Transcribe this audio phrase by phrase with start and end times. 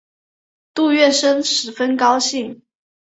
[0.73, 2.63] 杜月笙十分高兴。